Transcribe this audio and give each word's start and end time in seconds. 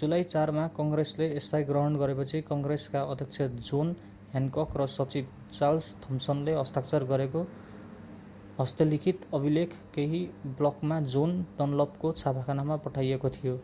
जुलाई 0.00 0.24
4 0.32 0.50
मा 0.56 0.64
काङ्ग्रेसले 0.74 1.26
यसलाई 1.28 1.64
ग्रहण 1.70 1.96
गरेपछि 2.02 2.40
काङ्ग्रेसका 2.50 3.02
अध्यक्ष 3.14 3.48
जोन 3.70 3.90
ह्यान्कक 4.34 4.78
र 4.82 4.86
सचिव 4.98 5.34
चार्ल्स 5.50 5.90
थमसनले 6.04 6.56
हस्ताक्षर 6.58 7.08
गरेको 7.10 7.44
हस्तलिखित 8.60 9.28
अभिलेख 9.34 9.78
केही 9.94 10.24
ब्लकमा 10.54 11.00
जोन 11.10 11.38
डनलपको 11.58 12.16
छापाखानामा 12.18 12.82
पठाइएको 12.88 13.36
थियो 13.38 13.60